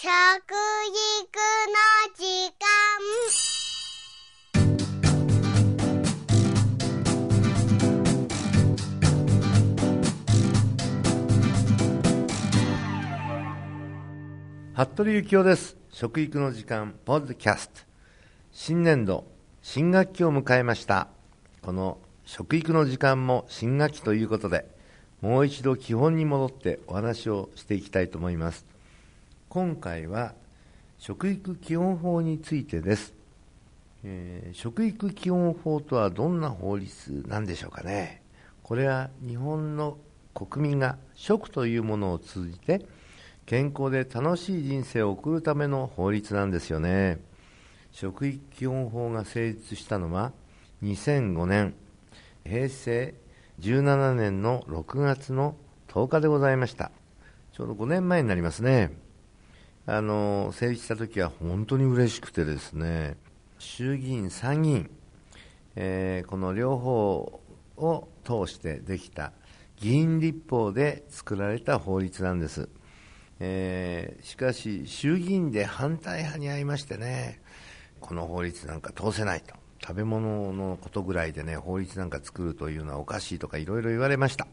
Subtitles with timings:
[0.00, 0.14] 食育の
[2.14, 2.22] 時
[2.54, 2.62] 間。
[14.72, 15.76] 服部幸男です。
[15.90, 17.80] 食育の時間ポッドキャスト。
[18.52, 19.24] 新年度
[19.62, 21.08] 新学期を迎えました。
[21.60, 24.64] この食育の時間も新学期ということで
[25.20, 28.77] もう一度基本に戻ってお話をしていきたいと思います。
[29.48, 30.34] 今回は
[30.98, 33.14] 食育基本法についてです、
[34.04, 38.20] えー食育基本法とはどんな法律なんでしょうかね。
[38.62, 39.96] これは日本の
[40.34, 42.84] 国民が食というものを通じて
[43.46, 47.18] 健康で楽しい人生を送るための法律なんですよね。
[47.90, 50.32] 食育基本法が成立したのは
[50.82, 51.74] 2005年。
[52.44, 53.14] 平成
[53.60, 55.56] 17年の6月の
[55.88, 56.90] 10日でございました。
[57.54, 59.07] ちょうど5年前になりますね。
[59.90, 63.16] あの成立した時は本当に嬉しくてですね
[63.58, 64.90] 衆議院参議院、
[65.76, 67.40] えーこの両方
[67.78, 69.32] を通してできた
[69.80, 72.68] 議員立法で作られた法律なんです
[73.40, 77.40] えーしかし、衆議院で反対派に会いましてね、
[78.00, 84.46] この法律なんか通せないと、食べ物のことぐらいでね、法律なんか作るというのはおかしいとかいろいろ言われました。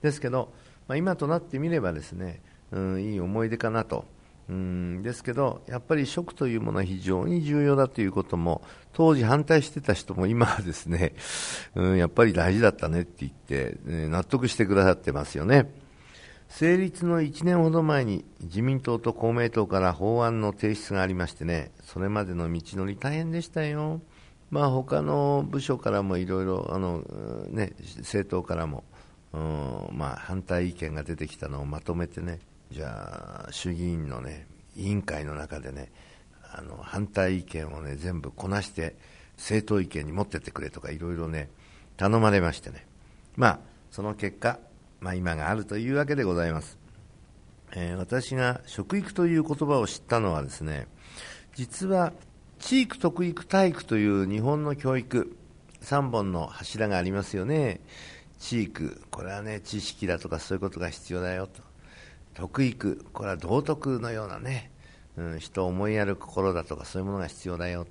[0.00, 0.52] ですけど、
[0.86, 4.04] まあ、今となってみればですね、うん、いい思い出かなと。
[4.50, 8.62] うんですけど、やっぱり食というものは非常に重要だということも、
[8.92, 11.14] 当時反対してた人も今はですね、
[11.76, 15.72] うん、やっぱり大事だったねって言って、ね納得してくださってますよね。
[16.48, 24.00] 成立の1年ほど前に自民党と公明党から法案の提出がありましてね、それまでの道のり大変でしたよ。
[24.50, 27.04] まあ他の部署からもいろいろ、あの、
[27.50, 28.82] ね、政党からも、
[29.32, 35.90] うんまあ反対意見が出てきたのをまとめてね、じゃあ衆議院のね、委員会の中でね、
[36.52, 38.96] あの反対意見をね、全部こなして
[39.36, 41.50] 政党意見に持ってってくれとかいろいろね、
[41.96, 42.86] 頼まれましてね。
[43.36, 43.58] まあ、
[43.90, 44.58] その結果、
[45.00, 46.78] まあ、今があるというわけでございます、
[47.72, 50.88] えー私が食育という言葉を知ったのはですね
[51.54, 52.12] 実は
[52.58, 55.36] 地域特育体育という日本の教育
[55.82, 57.80] 3本の柱がありますよね。
[58.38, 61.69] 地域これはね知識だとかそういうことが必要だよと。
[62.40, 64.70] 徳育これは道徳のようなね、
[65.18, 67.90] うん、人を思いやる心だとかそういうものが必要だよと。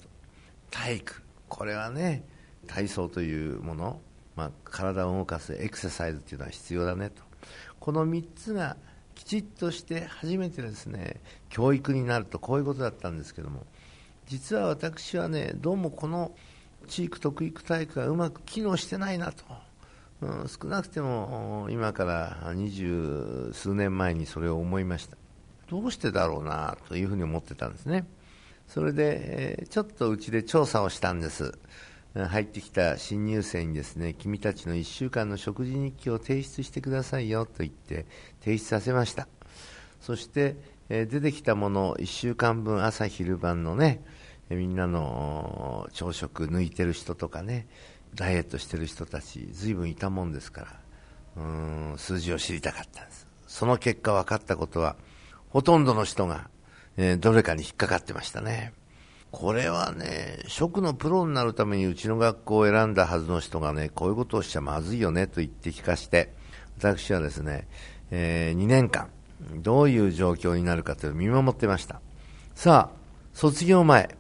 [0.72, 1.22] 体育。
[1.48, 2.24] これはね
[2.66, 4.02] 体操というもの、
[4.36, 7.22] まあ、体を動かすエクササイズというのは必要だねと。
[7.80, 8.76] この3つが
[9.14, 12.40] きちっとして初めてですね教育になると。
[12.40, 13.68] こういうことだったんですけども。
[14.26, 16.32] 実は私はねどうもこの
[16.88, 19.44] 地域特育体育がうまく機能してないなと、
[20.22, 25.18] 少なくても今から二十数年前にそれを思いました
[25.70, 28.06] どうしてだろうなというふうに思ってたんですね
[28.70, 31.58] それで、ちょっとうちで調査をしたんです。
[32.14, 38.06] 入ってきた新入生にですね、君たちの1週間の食事日記を提出してくださいよと言って
[38.42, 39.28] 提出させました。
[40.00, 40.56] そして、
[40.88, 44.04] 出てきたものを1週間分朝昼晩のね、
[44.50, 47.68] みんなの朝食抜いてる人とかね、
[48.16, 50.62] ダイエットしてる人たち、ずいぶんいたもんですか
[51.36, 53.28] ら、うん、数字を知りたかったんです。
[53.48, 54.96] その結果分かったことは、
[55.50, 56.50] ほとんどの人が、
[56.98, 58.74] えーどれかに引っかかってましたね。
[59.32, 66.34] これはね、食のプロになるためにうちの学校を選んだはずの人がね、こういうことをしちゃまずいよねと言って聞かして、
[66.78, 67.68] 私はですね、
[68.12, 69.10] え2年間、
[69.58, 72.02] どういう状況になるかというのを見守ってました。
[72.56, 72.98] さあ、
[73.34, 74.16] 卒業前、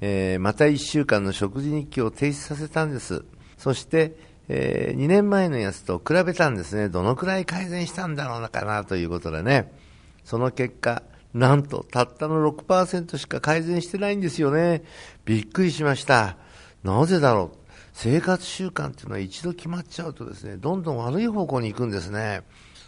[0.00, 3.24] えーまた1週間の食事日記を提出させたんです。
[3.58, 4.16] そして、
[4.48, 6.88] え2年前のやつと比べたんですね。
[6.88, 9.72] どのくらい改善したんだろうなかなということでね。
[10.24, 11.02] その結果、
[11.34, 14.82] なんとたったの6%しか改善してないんですよね。
[15.24, 16.36] びっくりしました。
[16.82, 17.58] なぜだろう。
[17.92, 22.42] 生活習慣っていうのは一度決まっちゃうとですね、どんどん悪い方向に行くんですね。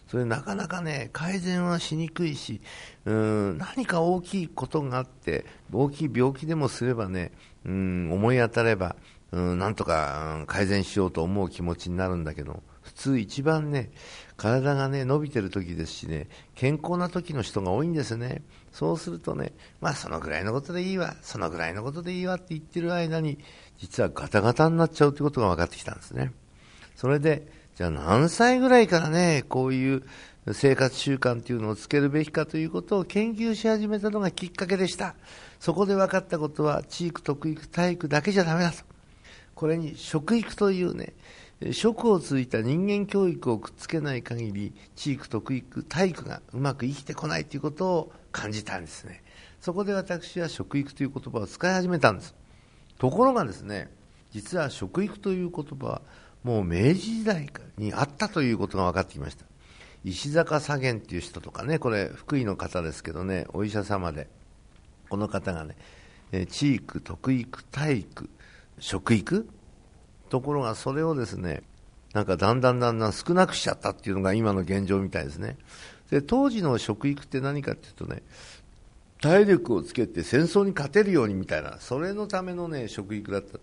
[0.09, 2.63] それなかなかね、改善はしにくいし、
[3.05, 7.31] うん、何か大きいことがあって、大きい病気でもすればね、
[7.67, 8.97] うん、思い当たれば、
[9.33, 13.91] うん、なんとか、改善しようと思う気持ちになるんだけど、普通一番ね、
[14.39, 18.43] 体がね、伸びてる時ですしね、健康な時の人が多いんですね。
[18.73, 19.53] そうするとね、
[19.83, 23.39] まあそのぐらいのことでいいわ、そのぐらいのことでいいわって言ってる間に、
[23.77, 26.33] 実はガタガタになっちゃうということが分かってきたんですね。
[26.97, 27.47] それで、
[27.79, 30.03] じゃあ何歳ぐらいからね、こういう
[30.51, 35.15] 生活習慣というのをつけるべきかということを研究し始めたのがきっかけでした。
[35.61, 38.79] そこで分かったことは、地域特育体育だけじゃダメだと。
[39.55, 41.13] これに食育というね、
[41.71, 49.23] 食をついた人間教育をくっつけない限り、地域特育体育がうまく生きてこないということを感じたんですね。
[49.61, 52.35] そこで私は食育という言葉を使い始めたんです。
[52.99, 53.89] ところがですね、
[54.33, 56.03] 実は食育という言葉は
[56.45, 59.45] もう明治時代にあったということが分かってきました。
[60.05, 64.29] 石坂左源っていう人とかね、これ福井の方ですけどね、お医者様で、
[65.09, 65.77] この方がね、
[66.47, 68.31] 地域、徳育、体育、
[68.79, 69.49] 食育
[70.29, 71.63] ところがそれをですね、
[72.15, 75.57] なんかだんだんだんだん少なくしちゃったっていうのが今の現状みたいですね。
[76.11, 78.23] で、当時の食育って何かっていうとね、
[79.21, 83.59] 体力をつけて戦争に勝てるようにみたいな、それのためのね、食育だった。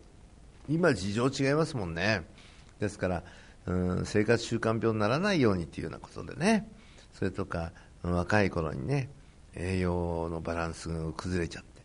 [0.69, 2.23] 今事情違いますもんね。
[2.79, 3.23] ですから、
[3.65, 6.67] うん、生活習慣病にならないようにっていうようなことでね、
[7.13, 7.71] それとか、
[8.03, 9.09] 若い頃にね、
[9.55, 11.81] 栄養のバランスが崩れちゃって、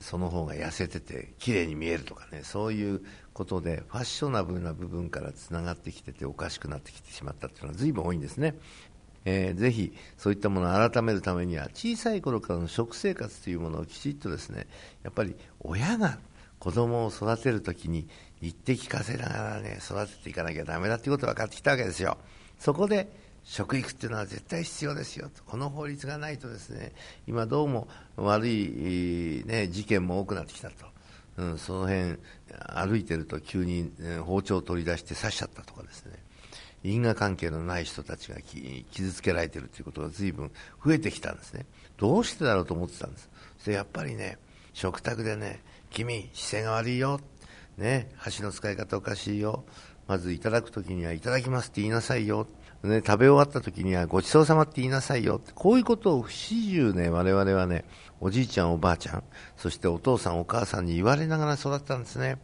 [0.00, 8.54] その方が痩せてて綺麗に見えるとかね、そういうことでファッショナブルな部分からつながってきてておかしくなってきてしまったっていうのは随分多いんですね。
[9.26, 14.66] えー、ぜひそういったものを改めるためには小さい頃からの食生活というものをきちっとですね
[15.02, 16.18] やっぱり親が
[16.60, 18.06] 子供を育てるときに
[18.40, 22.16] 言って聞かせながらね育てていかなきゃだめだということが分かってきたわけですよ。
[22.58, 23.10] そこで
[23.42, 26.92] 食育っていうのは絶対必要ですよと、この法律がないとですね、
[27.26, 30.74] 今どうも悪い、ね、事件も多くなってきたと。
[31.38, 32.18] うん、その辺
[32.74, 33.90] 歩いてると急に、
[34.24, 36.12] 包丁を取り出して刺しちゃったとかですね、
[36.84, 40.50] 因果関係のない人たちが傷つけられているということが随分
[40.84, 41.64] 増えてきたんですね。
[41.96, 43.30] どうしてだろうと思ってたんです。
[43.64, 44.38] でやっぱりね、
[44.74, 47.20] 食卓でね、君、姿勢が悪いよ、
[47.76, 49.64] ね、箸の使い方おかしいよ、
[50.06, 52.46] まずいただくときにはいただきますって言いなさいよ、
[52.82, 57.84] ね、食べ終わった時にはごちそうさまって言いなさいよこういうことを不始終ね、我々はね、
[58.20, 59.24] おじいちゃん、おばあちゃん、
[59.56, 62.38] そしてお父さん、お母さんに言われながら育ったんですね。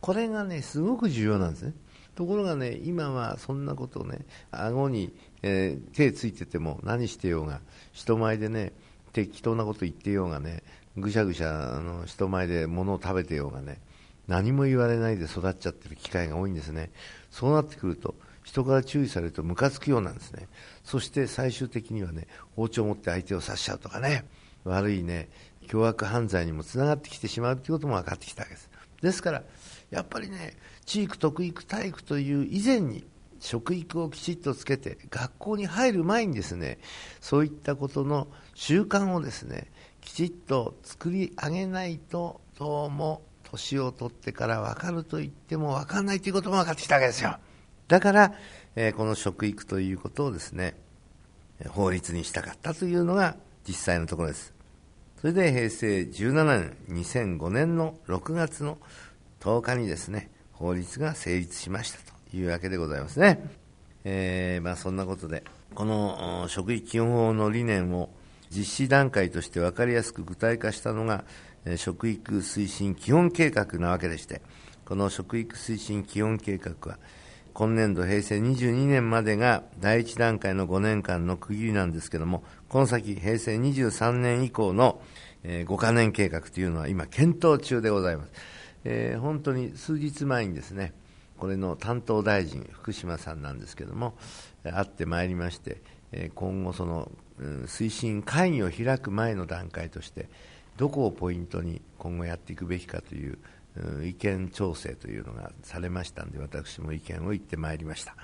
[0.00, 1.74] これがね、すごく重要なんですね。
[2.14, 5.12] ところがね、今はそんなことをね、顎に、
[5.42, 7.60] えー、手ついてても何してようが、
[7.92, 8.72] 人前でね、
[9.12, 10.62] 適当なこと言ってようがね、
[10.96, 13.80] ぐしゃぐしゃあの人前で物を食べてようがね、
[14.28, 16.90] 何も言われないで育っちゃってる機会が多いんですね。
[17.30, 18.14] そうなってくると、
[18.44, 20.48] 人から注意されるとムカつくようなんですね。
[20.84, 24.24] そして最終的にはね、包丁を持って相手を刺しちゃうとかね、
[24.64, 25.28] 悪いね、
[25.66, 28.70] 凶悪犯罪にもつながってきてしまうということも分かってきたわけです。
[29.02, 29.42] ですから、
[29.90, 33.04] やっぱりね、地域特育体育という以前に、
[33.40, 36.78] 食育をきちっとつけて、学校に入る前にですね、
[37.20, 39.70] そういったことの習慣をですね、
[40.04, 47.38] きちっと作り上げないと、どうも年を取ってから分かると言っても分かんないということも分かってきたわけですよ。
[47.88, 48.34] だから、
[48.76, 50.76] えー、この食育ということをですね、
[51.68, 53.36] 法律にしたかったというのが
[53.66, 54.52] 実際のところです。
[55.20, 58.76] それで平成17年、2005年の6月の
[59.40, 61.98] 10日にですね、法律が成立しました
[62.30, 63.42] というわけでございますね。
[64.04, 68.10] えー、まあそんなことで、この食育基本法の理念を
[68.54, 71.24] 実施段階として分かりやすく具体化したのが、
[71.76, 74.42] 食育推進基本計画なわけでして、
[74.84, 76.98] この食育推進基本計画は、
[77.54, 85.00] 今年度平成22年までが第1段階の5年間の区切りなんですけども、この先平成23年以降の、
[85.44, 88.32] 5カ年計画というのは今検討中でございます。
[88.84, 90.92] えー、本当に数日前にですね、
[91.38, 94.16] これの担当大臣、福島さんなんですけども、
[94.62, 95.82] 会ってまいりまして、
[96.34, 97.10] 今後その、
[97.66, 100.28] 推進会議を開く前の段階として、
[100.76, 103.38] どこをポイントに今後やっていくべきかという
[104.04, 108.16] 意見調整というのがされましたんで、私も意見を言ってまいりました。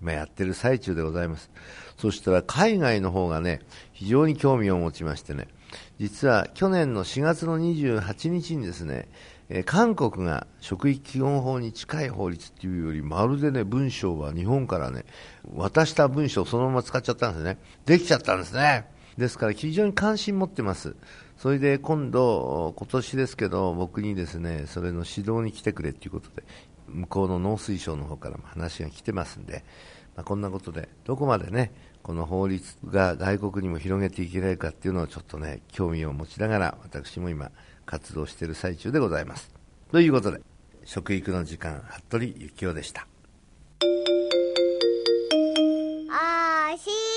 [0.00, 1.50] 今やってる最中でございます。
[1.96, 3.62] そしたら海外の方がね、
[3.92, 5.48] 非常に興味を持ちましてね、
[5.98, 9.08] 実は去年の4月の28日にですね、
[9.50, 15.04] え韓国が職域基本法に近い法律っていうより、まるでね、文章は日本からね、
[15.54, 17.58] 渡した文章をそのまま使っちゃったんですね。
[17.86, 18.86] できちゃったんですね。
[19.16, 20.96] ですから非常に関心持ってます。
[21.38, 26.44] それで今度、今年ですけど、僕にですね、それの指導に来てくれということで、
[26.88, 29.64] 向こうの農水省の方からも話が来てますんで、
[30.14, 31.72] まあ、こんなことで、どこまでね、
[32.08, 37.50] この法律が外国にも広げていけないかっていうのをちょっとね、興味を持ちながら、私も今、
[37.84, 39.52] 活動している最中でございます。
[39.92, 40.40] ということで、
[40.86, 43.06] 食育の時間、服部幸男でした。
[46.10, 47.07] あーしー